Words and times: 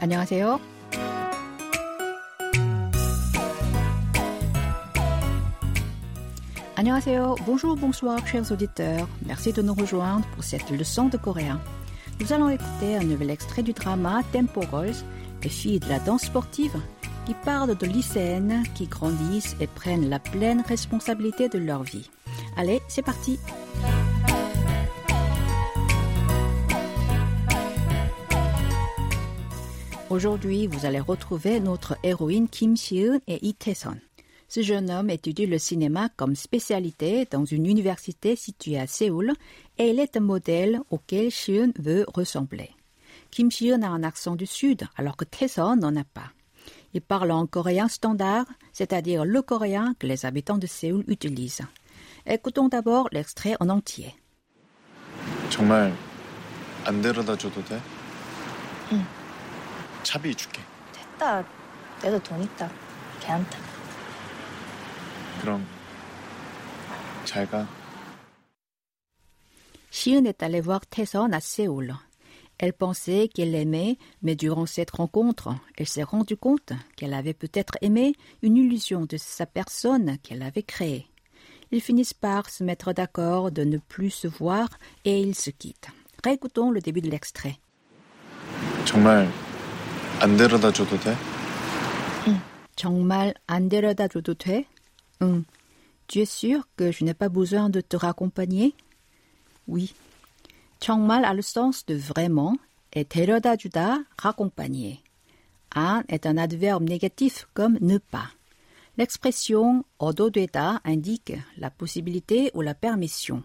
안녕하세요. 0.00 0.60
Annyeonghaseyo, 6.76 7.36
bonjour, 7.46 7.74
bonsoir, 7.74 8.18
chers 8.26 8.52
auditeurs. 8.52 9.08
Merci 9.24 9.52
de 9.52 9.62
nous 9.62 9.72
rejoindre 9.72 10.26
pour 10.34 10.44
cette 10.44 10.70
leçon 10.70 11.08
de 11.08 11.16
coréen. 11.16 11.58
Nous 12.20 12.34
allons 12.34 12.50
écouter 12.50 12.96
un 12.96 13.02
nouvel 13.02 13.30
extrait 13.30 13.62
du 13.62 13.72
drama 13.72 14.20
Tempo 14.30 14.60
Girls, 14.60 14.94
les 15.42 15.48
filles 15.48 15.80
de 15.80 15.88
la 15.88 15.98
danse 16.00 16.24
sportive, 16.24 16.76
qui 17.24 17.34
parlent 17.44 17.76
de 17.76 17.86
lycéennes 17.86 18.62
qui 18.74 18.86
grandissent 18.86 19.56
et 19.58 19.66
prennent 19.66 20.10
la 20.10 20.18
pleine 20.18 20.62
responsabilité 20.68 21.48
de 21.48 21.58
leur 21.58 21.82
vie. 21.82 22.10
Allez, 22.58 22.82
c'est 22.88 23.02
parti! 23.02 23.38
Aujourd'hui, 30.10 30.66
vous 30.66 30.86
allez 30.86 31.00
retrouver 31.00 31.60
notre 31.60 31.96
héroïne 32.02 32.48
Kim 32.48 32.76
Si-eun 32.76 33.20
et 33.26 33.38
Lee 33.40 33.54
Tae-son. 33.54 33.96
Ce 34.48 34.62
jeune 34.62 34.90
homme 34.90 35.10
étudie 35.10 35.46
le 35.46 35.58
cinéma 35.58 36.08
comme 36.16 36.36
spécialité 36.36 37.26
dans 37.30 37.44
une 37.44 37.66
université 37.66 38.36
située 38.36 38.78
à 38.78 38.86
Séoul 38.86 39.32
et 39.78 39.90
il 39.90 39.98
est 39.98 40.16
un 40.16 40.20
modèle 40.20 40.80
auquel 40.90 41.32
Si-eun 41.32 41.72
veut 41.78 42.06
ressembler. 42.14 42.70
Kim 43.30 43.50
Si-eun 43.50 43.82
a 43.82 43.88
un 43.88 44.04
accent 44.04 44.36
du 44.36 44.46
sud 44.46 44.86
alors 44.96 45.16
que 45.16 45.24
Tae-son 45.24 45.76
n'en 45.76 45.96
a 45.96 46.04
pas. 46.04 46.30
Il 46.94 47.00
parle 47.02 47.32
en 47.32 47.46
coréen 47.46 47.88
standard, 47.88 48.46
c'est-à-dire 48.72 49.24
le 49.24 49.42
coréen 49.42 49.94
que 49.98 50.06
les 50.06 50.24
habitants 50.24 50.58
de 50.58 50.66
Séoul 50.66 51.04
utilisent. 51.08 51.66
Écoutons 52.26 52.68
d'abord 52.68 53.08
l'extrait 53.12 53.56
en 53.60 53.68
entier. 53.68 54.14
정말 55.50 55.92
안 56.84 57.02
데려다 57.02 57.36
줘도 57.36 57.62
돼? 57.64 57.80
응. 58.92 59.04
차비 60.02 60.34
줄게. 60.34 60.62
됐다. 60.92 61.44
내도 62.02 62.18
돈 62.22 62.42
있다. 62.42 62.70
걔한테. 63.20 63.58
그럼 65.40 65.66
잘 67.24 67.48
가. 67.48 67.66
Si-eun 69.90 70.26
est 70.26 70.42
allée 70.42 70.60
voir 70.60 70.86
Tae-son 70.86 71.32
à 71.32 71.40
Séoul. 71.40 71.94
Elle 72.58 72.72
pensait 72.72 73.28
qu'elle 73.28 73.52
l'aimait, 73.52 73.98
mais 74.22 74.34
durant 74.34 74.66
cette 74.66 74.90
rencontre, 74.90 75.54
elle 75.76 75.88
s'est 75.88 76.02
rendue 76.02 76.36
compte 76.36 76.72
qu'elle 76.96 77.14
avait 77.14 77.34
peut-être 77.34 77.76
aimé 77.82 78.14
une 78.42 78.56
illusion 78.56 79.04
de 79.04 79.16
sa 79.16 79.46
personne 79.46 80.18
qu'elle 80.22 80.42
avait 80.42 80.62
créée. 80.62 81.06
Ils 81.70 81.80
finissent 81.80 82.14
par 82.14 82.48
se 82.48 82.64
mettre 82.64 82.92
d'accord 82.92 83.50
de 83.50 83.64
ne 83.64 83.78
plus 83.78 84.10
se 84.10 84.28
voir 84.28 84.68
et 85.04 85.20
ils 85.20 85.34
se 85.34 85.50
quittent. 85.50 85.88
Réécoutons 86.24 86.70
le 86.70 86.80
début 86.80 87.00
de 87.02 87.10
l'extrait. 87.10 87.58
정말 88.86 89.28
안 90.20 90.36
데려다 90.36 90.72
줘도 90.72 90.98
돼? 91.00 91.14
정말 92.76 93.34
안 93.46 93.68
데려다 93.68 94.08
줘도 94.08 94.34
돼? 94.34 94.66
응. 95.22 95.44
Tu 96.08 96.20
es 96.20 96.30
sûr 96.30 96.62
que 96.76 96.92
je 96.92 97.04
n'ai 97.04 97.14
pas 97.14 97.28
besoin 97.28 97.68
de 97.68 97.80
te 97.80 97.96
raccompagner? 97.96 98.72
Oui. 99.66 99.92
정말 100.78 101.24
a 101.24 101.34
le 101.34 101.42
sens 101.42 101.84
de 101.86 101.96
vraiment 101.96 102.56
et 102.92 103.04
데려다 103.04 103.56
주다, 103.56 104.04
raccompagner. 104.22 104.98
안 105.70 106.04
est 106.08 106.26
un 106.26 106.36
adverbe 106.36 106.84
négatif 106.84 107.46
comme 107.54 107.78
ne 107.80 107.98
pas. 107.98 108.30
L'expression 108.98 109.84
얻어되다 109.98 110.80
indique 110.84 111.34
la 111.58 111.70
possibilité 111.70 112.50
ou 112.54 112.62
la 112.62 112.74
permission. 112.74 113.42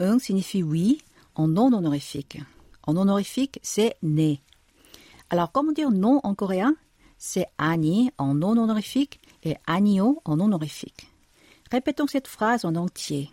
응 0.00 0.18
signifie 0.18 0.62
oui 0.62 1.00
en 1.34 1.48
non 1.48 1.72
honorifique. 1.72 2.38
En 2.86 2.96
honorifique, 2.96 3.60
c'est 3.62 3.96
né. 4.02 4.40
Alors, 5.32 5.52
comment 5.52 5.72
dire 5.72 5.90
non 5.90 6.20
en 6.22 6.34
coréen 6.34 6.74
C'est 7.18 7.46
아니 7.58 8.10
en 8.18 8.34
non 8.34 8.56
honorifique 8.56 9.20
et 9.44 9.56
아니요 9.66 10.20
en 10.24 10.40
honorifique. 10.40 11.08
Répétons 11.70 12.06
cette 12.06 12.28
phrase 12.28 12.64
en 12.64 12.74
entier. 12.76 13.30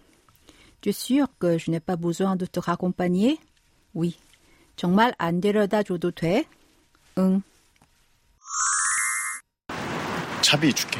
Tu 0.81 0.89
es 0.89 0.93
sûr 0.93 1.27
que 1.39 1.57
je 1.57 1.71
n'ai 1.71 1.79
pas 1.79 1.95
besoin 1.95 2.35
de 2.35 2.45
te 2.45 2.59
raccompagner 2.59 3.39
Oui. 3.93 4.17
정말 4.75 5.13
안 5.17 5.39
데려다 5.39 5.83
줘도 5.83 6.11
돼? 6.11 6.45
응. 7.17 7.41
차비 10.41 10.73
줄게. 10.73 10.99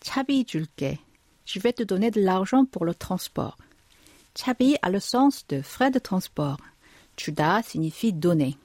차비 0.00 0.44
줄게. 0.44 0.98
Je 1.44 1.60
vais 1.60 1.72
te 1.72 1.82
donner 1.84 2.10
de 2.10 2.20
l'argent 2.20 2.64
pour 2.64 2.84
le 2.84 2.94
transport. 2.94 3.56
차비 4.34 4.76
a 4.82 4.90
le 4.90 5.00
sens 5.00 5.46
de 5.48 5.62
frais 5.62 5.90
de 5.90 5.98
transport. 6.00 6.58
주다 7.16 7.62
signifie 7.62 8.12
donner. 8.12 8.56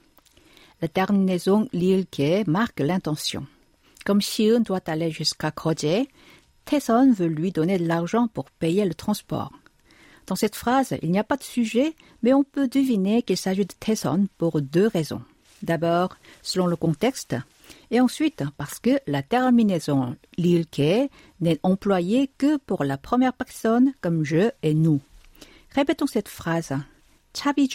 La 0.83 0.89
terminaison 0.89 1.69
lilke 1.71 2.45
marque 2.45 2.81
l'intention. 2.81 3.47
Comme 4.03 4.21
Shion 4.21 4.59
doit 4.59 4.81
aller 4.87 5.11
jusqu'à 5.11 5.49
Kroje, 5.49 6.05
Tesson 6.65 7.13
veut 7.13 7.27
lui 7.27 7.53
donner 7.53 7.77
de 7.77 7.87
l'argent 7.87 8.27
pour 8.27 8.51
payer 8.51 8.83
le 8.83 8.93
transport. 8.93 9.53
Dans 10.27 10.35
cette 10.35 10.57
phrase, 10.57 10.93
il 11.01 11.09
n'y 11.11 11.19
a 11.19 11.23
pas 11.23 11.37
de 11.37 11.43
sujet, 11.43 11.95
mais 12.21 12.33
on 12.33 12.43
peut 12.43 12.67
deviner 12.67 13.21
qu'il 13.21 13.37
s'agit 13.37 13.65
de 13.65 13.73
Tesson 13.79 14.27
pour 14.37 14.61
deux 14.61 14.87
raisons. 14.87 15.21
D'abord, 15.61 16.17
selon 16.41 16.67
le 16.67 16.75
contexte, 16.75 17.37
et 17.89 18.01
ensuite 18.01 18.43
parce 18.57 18.79
que 18.79 18.99
la 19.07 19.23
terminaison 19.23 20.17
lilke 20.37 21.09
n'est 21.39 21.61
employée 21.63 22.29
que 22.37 22.57
pour 22.57 22.83
la 22.83 22.97
première 22.97 23.31
personne 23.31 23.93
comme 24.01 24.25
je 24.25 24.51
et 24.63 24.73
nous. 24.73 24.99
Répétons 25.73 26.07
cette 26.07 26.27
phrase. 26.27 26.73
Chabi. 27.33 27.69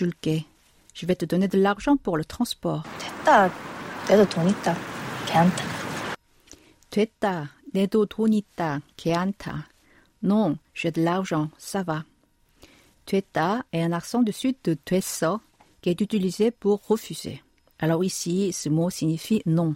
Je 0.97 1.05
vais 1.05 1.15
te 1.15 1.25
donner 1.25 1.47
de 1.47 1.59
l'argent 1.59 1.97
pour 1.97 2.17
le 2.17 2.25
transport. 2.25 2.83
됐다. 2.99 3.51
내도 4.09 4.25
돈 4.29 4.49
있다. 4.49 4.75
걔한테. 5.27 5.63
됐다. 6.89 7.51
내도 7.73 8.05
돈 8.05 8.33
있다. 8.33 8.81
걔한테. 8.97 9.51
Non, 10.23 10.57
j'ai 10.73 10.91
de 10.91 11.01
l'argent, 11.03 11.49
ça 11.57 11.83
va. 11.83 12.05
됐다 13.05 13.65
est 13.73 13.83
un 13.83 13.91
accent 13.91 14.23
du 14.23 14.31
sud 14.31 14.55
de 14.63 14.73
됐어 14.73 15.41
qui 15.81 15.89
est 15.89 15.99
utilisé 15.99 16.51
pour 16.51 16.81
refuser. 16.87 17.41
Alors 17.79 18.03
ici, 18.03 18.53
ce 18.53 18.69
mot 18.69 18.89
signifie 18.89 19.41
non. 19.45 19.75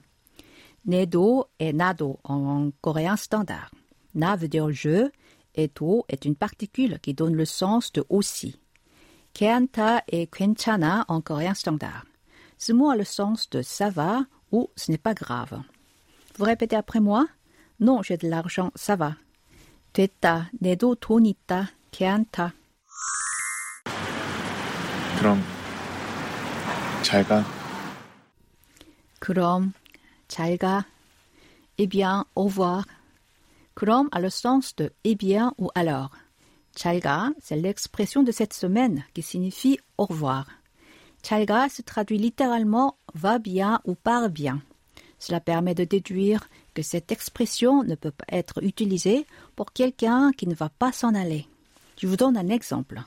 내도 0.85 1.49
est 1.59 1.73
나도 1.73 2.19
en 2.23 2.71
coréen 2.81 3.17
standard. 3.17 3.69
Na 4.15 4.38
veut 4.38 4.47
dire 4.47 4.71
je 4.71 5.09
et 5.55 5.67
도 5.67 6.05
est 6.07 6.23
une 6.23 6.35
particule 6.35 6.99
qui 7.01 7.13
donne 7.13 7.35
le 7.35 7.43
sens 7.45 7.91
de 7.91 8.05
aussi. 8.07 8.57
괜찮다 9.33 10.01
et 10.07 10.27
괜찮아 10.27 11.05
en 11.07 11.21
coréen 11.21 11.53
standard. 11.53 12.05
Ce 12.57 12.73
mot 12.73 12.89
a 12.89 12.95
le 12.95 13.03
sens 13.03 13.49
de 13.49 13.61
ça 13.61 13.89
va 13.89 14.25
ou 14.51 14.69
ce 14.75 14.91
n'est 14.91 14.97
pas 14.97 15.13
grave. 15.13 15.61
Vous 16.38 16.45
répétez 16.45 16.75
après 16.75 16.99
moi 16.99 17.27
Non, 17.79 18.01
j'ai 18.01 18.17
de 18.17 18.27
l'argent, 18.27 18.71
ça 18.75 18.95
va. 18.95 19.15
됐다, 19.93 20.49
내도 20.61 20.95
돈 20.95 21.25
있다, 21.25 21.71
괜찮다. 21.91 22.53
그럼 25.19 25.41
잘 27.01 27.23
가. 27.23 27.43
그럼 29.19 29.73
잘 30.27 30.57
가. 30.57 30.85
Eh 31.79 31.88
bien, 31.88 32.25
au 32.35 32.45
revoir. 32.45 32.85
그럼 33.73 34.09
a 34.11 34.19
le 34.19 34.29
sens 34.29 34.75
de 34.75 34.91
eh 35.03 35.15
bien 35.15 35.53
ou 35.57 35.69
alors. 35.75 36.11
Chalga, 36.76 37.30
c'est 37.40 37.56
l'expression 37.56 38.22
de 38.22 38.32
cette 38.32 38.54
semaine 38.54 39.04
qui 39.14 39.22
signifie 39.22 39.78
au 39.98 40.06
revoir. 40.06 40.46
Chalga 41.22 41.68
se 41.68 41.82
traduit 41.82 42.18
littéralement 42.18 42.96
va 43.14 43.38
bien 43.38 43.80
ou 43.84 43.94
part 43.94 44.30
bien. 44.30 44.62
Cela 45.18 45.40
permet 45.40 45.74
de 45.74 45.84
déduire 45.84 46.48
que 46.74 46.82
cette 46.82 47.12
expression 47.12 47.84
ne 47.84 47.94
peut 47.94 48.10
pas 48.10 48.24
être 48.28 48.62
utilisée 48.64 49.26
pour 49.54 49.72
quelqu'un 49.72 50.32
qui 50.32 50.48
ne 50.48 50.54
va 50.54 50.68
pas 50.68 50.90
s'en 50.90 51.14
aller. 51.14 51.46
Je 51.98 52.06
vous 52.06 52.16
donne 52.16 52.36
un 52.36 52.48
exemple. 52.48 53.02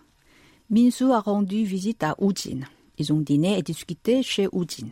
Minsu 0.69 1.11
a 1.11 1.19
rendu 1.19 1.65
visite 1.65 2.03
à 2.03 2.15
Ujin. 2.21 2.61
Ils 2.97 3.11
ont 3.11 3.19
dîné 3.19 3.57
et 3.57 3.63
discuté 3.63 4.23
chez 4.23 4.47
Ujin. 4.53 4.87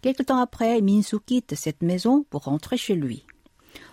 Quelque 0.00 0.22
temps 0.22 0.40
après, 0.40 0.80
Minsu 0.80 1.18
quitte 1.20 1.54
cette 1.54 1.82
maison 1.82 2.24
pour 2.30 2.44
rentrer 2.44 2.76
chez 2.76 2.94
lui. 2.94 3.24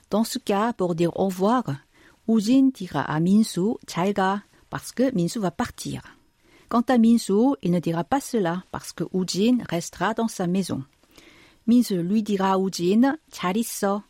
Dans 0.10 0.24
ce 0.24 0.40
cas, 0.40 0.72
pour 0.72 0.96
dire 0.96 1.12
au 1.19 1.25
revoir, 1.25 1.63
Ujin 2.29 2.71
dira 2.73 3.03
à 3.03 3.19
Minsu 3.19 3.77
잘 3.87 4.12
가 4.12 4.43
parce 4.71 4.93
que 4.93 5.12
Minsu 5.15 5.41
va 5.41 5.51
partir. 5.51 6.03
Quant 6.69 6.85
à 6.89 6.97
Minsu, 6.97 7.57
il 7.62 7.73
ne 7.73 7.81
dira 7.81 8.05
pas 8.05 8.21
cela 8.21 8.62
parce 8.71 8.93
que 8.93 9.05
Ujin 9.12 9.59
restera 9.69 10.15
dans 10.15 10.29
sa 10.29 10.47
maison. 10.47 10.85
Minsu 11.67 12.03
lui 12.03 12.23
dira 12.23 12.53
à 12.53 12.59
Ujin 12.59 13.17
잘 13.33 13.57
있어 13.57 14.03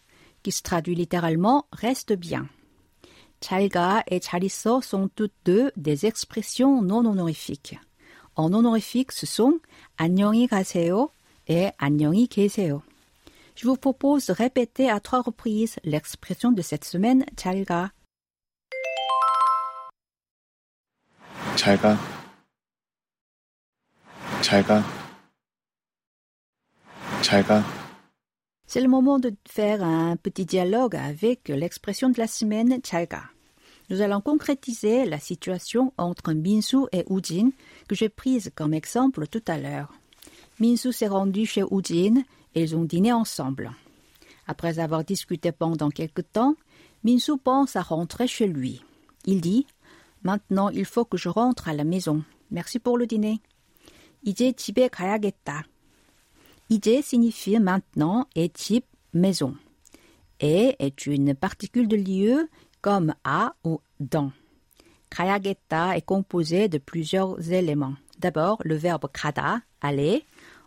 qui 0.42 0.52
se 0.52 0.62
traduit 0.62 0.94
littéralement 0.94 1.66
reste 1.72 2.12
bien. 2.12 2.48
잘 3.40 3.70
가 3.70 4.02
et 4.06 4.20
잘 4.20 4.44
있어 4.44 4.82
sont 4.82 5.08
toutes 5.14 5.32
deux 5.46 5.72
des 5.76 6.04
expressions 6.04 6.82
non 6.82 7.06
honorifiques. 7.06 7.78
En 8.36 8.52
honorifique, 8.52 9.12
ce 9.12 9.26
sont 9.26 9.60
안녕히 9.96 10.46
가세요 10.46 11.10
et 11.48 11.70
안녕히 11.78 12.28
계세요. 12.28 12.82
Je 13.54 13.66
vous 13.66 13.76
propose 13.76 14.26
de 14.26 14.32
répéter 14.32 14.90
à 14.90 15.00
trois 15.00 15.22
reprises 15.22 15.76
l'expression 15.84 16.52
de 16.52 16.62
cette 16.62 16.84
semaine 16.84 17.24
잘 17.36 17.64
잘 21.64 21.76
가. 21.80 21.96
잘 24.42 24.62
가. 24.62 24.82
잘 27.22 27.44
가. 27.44 27.62
C'est 28.66 28.80
le 28.80 28.88
moment 28.88 29.18
de 29.18 29.34
faire 29.48 29.82
un 29.82 30.16
petit 30.16 30.46
dialogue 30.46 30.94
avec 30.94 31.48
l'expression 31.48 32.08
de 32.08 32.18
la 32.18 32.28
semaine 32.28 32.78
Chalga. 32.84 33.24
Nous 33.88 34.00
allons 34.00 34.20
concrétiser 34.20 35.04
la 35.06 35.18
situation 35.18 35.92
entre 35.98 36.32
Minsu 36.32 36.86
et 36.92 37.04
Ujin 37.10 37.50
que 37.88 37.96
j'ai 37.96 38.08
prise 38.08 38.52
comme 38.54 38.72
exemple 38.72 39.26
tout 39.26 39.42
à 39.48 39.58
l'heure. 39.58 39.92
Minsu 40.60 40.92
s'est 40.92 41.08
rendu 41.08 41.46
chez 41.46 41.64
Ujin 41.68 42.22
et 42.54 42.62
ils 42.62 42.76
ont 42.76 42.84
dîné 42.84 43.12
ensemble. 43.12 43.72
Après 44.46 44.78
avoir 44.78 45.02
discuté 45.02 45.50
pendant 45.50 45.90
quelque 45.90 46.22
temps, 46.22 46.54
Minsu 47.02 47.38
pense 47.38 47.74
à 47.74 47.82
rentrer 47.82 48.28
chez 48.28 48.46
lui. 48.46 48.84
Il 49.24 49.40
dit 49.40 49.66
Maintenant, 50.24 50.68
il 50.68 50.84
faut 50.84 51.04
que 51.04 51.16
je 51.16 51.28
rentre 51.28 51.68
à 51.68 51.74
la 51.74 51.84
maison. 51.84 52.22
Merci 52.50 52.78
pour 52.78 52.98
le 52.98 53.06
dîner. 53.06 53.40
이제 54.22 54.52
집에 54.52 54.88
가야겠다. 54.88 55.64
이제 56.68 57.00
signifie 57.00 57.58
maintenant 57.58 58.26
et 58.36 58.50
type 58.50 58.86
maison. 59.14 59.54
Et 60.40 60.76
est 60.78 61.06
une 61.06 61.34
particule 61.34 61.88
de 61.88 61.96
lieu 61.96 62.48
comme 62.82 63.14
à 63.24 63.54
ou 63.64 63.80
dans. 63.98 64.32
가야겠다 65.10 65.96
est 65.96 66.04
composé 66.04 66.68
de 66.68 66.78
plusieurs 66.78 67.50
éléments. 67.50 67.94
D'abord 68.18 68.58
le 68.64 68.76
verbe 68.76 69.08
가다, 69.12 69.62
aller. 69.80 70.24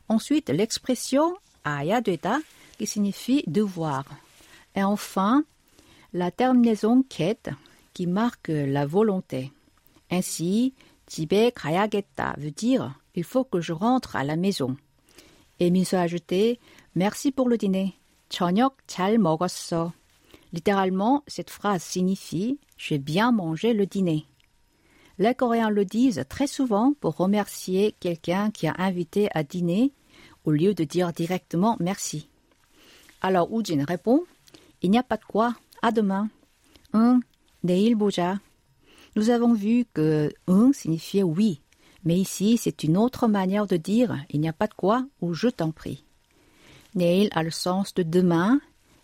Ensuite 0.09 0.50
l'expression 0.50 1.35
아야 1.63 2.01
되다 2.01 2.41
qui 2.77 2.88
signifie 2.88 3.44
devoir. 3.47 4.03
Et 4.75 4.83
enfin 4.83 5.44
la 6.12 6.31
terminaison 6.31 7.03
ket 7.03 7.51
qui 7.97 8.07
marque 8.07 8.50
la 8.50 8.85
volonté. 8.85 9.51
Ainsi, 10.09 10.74
집에 11.07 11.51
가야겠다 11.51 12.35
veut 12.38 12.51
dire 12.51 12.94
il 13.15 13.24
faut 13.24 13.44
que 13.44 13.62
je 13.62 13.74
rentre 13.74 14.15
à 14.15 14.24
la 14.24 14.35
maison. 14.35 14.75
Et 15.59 15.69
Minso 15.69 15.97
a 15.97 16.01
ajouté 16.01 16.59
Merci 16.95 17.31
pour 17.31 17.50
le 17.50 17.57
dîner. 17.57 17.94
저녁 18.30 18.77
잘 18.88 19.18
먹었어. 19.18 19.94
Littéralement, 20.51 21.24
cette 21.27 21.50
phrase 21.50 21.83
signifie 21.83 22.59
J'ai 22.77 23.00
bien 23.00 23.31
mangé 23.31 23.74
le 23.74 23.85
dîner. 23.85 24.25
Les 25.19 25.35
Coréens 25.35 25.69
le 25.69 25.85
disent 25.85 26.25
très 26.27 26.47
souvent 26.47 26.94
pour 27.00 27.15
remercier 27.18 27.95
quelqu'un 28.00 28.50
qui 28.51 28.68
a 28.68 28.75
invité 28.77 29.30
à 29.33 29.44
dîner 29.44 29.91
au 30.44 30.51
lieu 30.51 30.74
de 30.74 30.83
dire 30.83 31.13
directement 31.13 31.77
merci. 31.80 32.27
Alors 33.21 33.47
Ujin 33.57 33.85
répond 33.85 34.24
Il 34.81 34.91
n'y 34.91 34.97
a 34.97 35.03
pas 35.03 35.18
de 35.18 35.25
quoi, 35.25 35.56
à 35.81 35.91
demain. 35.91 36.30
응, 36.94 37.21
내일 37.63 37.95
보자. 37.95 38.39
Nous 39.15 39.30
avons 39.30 39.53
vu 39.53 39.85
que 39.94 40.33
응 40.47 40.74
signifiait 40.74 41.24
oui, 41.24 41.62
mais 42.03 42.18
ici 42.18 42.57
c'est 42.57 42.83
une 42.83 42.97
autre 42.97 43.27
manière 43.27 43.68
de 43.68 43.77
dire 43.77 44.18
il 44.30 44.41
n'y 44.41 44.50
a 44.50 44.53
pas 44.53 44.68
de 44.68 44.74
quoi 44.74 45.06
ou 45.21 45.33
je 45.33 45.47
t'en 45.47 45.71
prie. 45.71 46.03
내일 46.95 47.30
a 47.31 47.44
le 47.44 47.51
sens 47.51 47.94
de 47.94 48.03
demain 48.03 48.59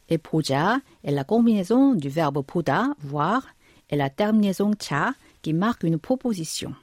et 0.09 0.17
보자 0.17 0.81
est 1.03 1.11
la 1.11 1.23
combinaison 1.23 1.93
du 1.93 2.09
verbe 2.09 2.43
보다, 2.43 2.95
voir, 2.99 3.43
et 3.89 3.95
la 3.95 4.09
terminaison 4.09 4.73
차 4.73 5.13
qui 5.41 5.53
marque 5.53 5.83
une 5.83 5.99
proposition. 5.99 6.73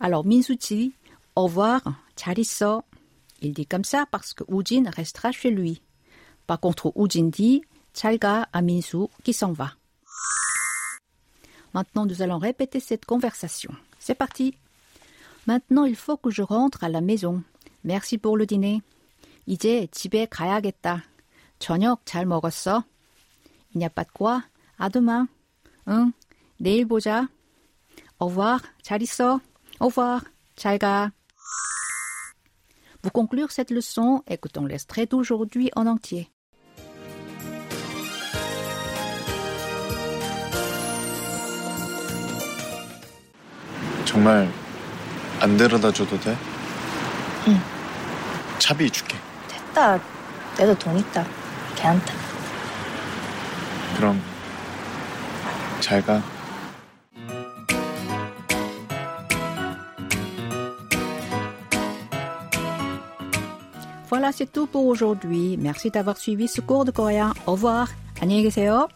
Alors 0.00 0.24
Minsu 0.24 0.56
dit 0.56 0.92
au 1.36 1.44
revoir, 1.44 1.80
잘 2.16 2.38
있어. 2.38 2.82
Il 3.40 3.52
dit 3.52 3.66
comme 3.66 3.84
ça 3.84 4.04
parce 4.10 4.34
que 4.34 4.44
Ujin 4.48 4.90
restera 4.90 5.32
chez 5.32 5.50
lui. 5.50 5.80
Par 6.46 6.60
contre, 6.60 6.92
Ujin 6.96 7.30
dit 7.30 7.62
잘가 7.94 8.48
à 8.52 8.62
Minsu 8.62 9.06
qui 9.24 9.32
s'en 9.32 9.52
va. 9.52 9.72
Maintenant, 11.74 12.06
nous 12.06 12.22
allons 12.22 12.38
répéter 12.38 12.80
cette 12.80 13.04
conversation. 13.04 13.72
C'est 13.98 14.14
parti. 14.14 14.54
Maintenant, 15.46 15.84
il 15.84 15.96
faut 15.96 16.16
que 16.16 16.30
je 16.30 16.42
rentre 16.42 16.84
à 16.84 16.88
la 16.88 17.00
maison. 17.00 17.42
Merci 17.84 18.18
pour 18.18 18.36
le 18.36 18.46
dîner. 18.46 18.82
이제 19.46 19.88
집에 19.90 20.26
가야겠다. 20.26 21.02
저녁 21.58 22.04
잘 22.04 22.26
먹었어? 22.26 22.84
Il 23.74 23.78
n'y 23.78 23.84
a 23.84 23.90
pas 23.90 24.04
de 24.04 24.10
quoi. 24.12 24.42
À 24.78 24.88
demain. 24.90 25.28
응, 25.88 26.12
내일 26.60 26.86
보자. 26.86 27.28
Au 28.18 28.26
revoir. 28.26 28.60
잘 28.82 29.02
있어. 29.02 29.40
Au 29.80 29.86
revoir. 29.86 30.22
잘 30.56 30.78
가. 30.78 31.10
Pour 33.02 33.12
conclure 33.12 33.50
cette 33.50 33.70
leçon, 33.70 34.22
écoutons 34.26 34.66
l'extrait 34.66 35.06
d'aujourd'hui 35.06 35.70
en 35.74 35.86
entier. 35.86 36.30
정말 44.15 44.49
안 45.41 45.57
데려다 45.57 45.91
줘도 45.91 46.17
돼? 46.17 46.37
응. 47.49 47.59
차비 48.59 48.89
줄게. 48.89 49.17
됐다. 49.49 49.99
내도 50.57 50.73
돈 50.79 50.97
있다. 50.97 51.25
걔한테. 51.75 52.13
그럼 53.97 54.21
잘 55.81 56.01
가. 56.01 56.21
Voilà, 64.09 64.31
c'est 64.31 64.49
tout 64.49 64.67
pour 64.67 64.87
aujourd'hui. 64.87 65.57
Merci 65.59 65.91
d'avoir 65.91 66.15
suivi 66.15 66.47
ce 66.47 66.61
cours 66.61 66.85
de 66.85 66.91
coréen. 66.91 67.33
Au 67.45 67.55
revoir. 67.55 67.89
안녕히 68.21 68.43
계세요. 68.43 68.87